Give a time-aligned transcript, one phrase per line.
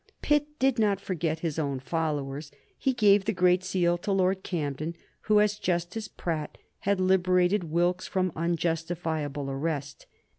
[0.23, 2.51] Pitt did not forget his own followers.
[2.75, 4.95] He gave the Great Seal to Lord Camden,
[5.29, 10.07] who, as Justice Pratt, had liberated Wilkes from unjustifiable arrest.